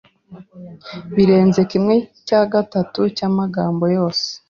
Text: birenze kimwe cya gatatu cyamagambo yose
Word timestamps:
birenze 1.15 1.61
kimwe 1.71 1.95
cya 2.27 2.41
gatatu 2.53 3.01
cyamagambo 3.17 3.85
yose 3.97 4.25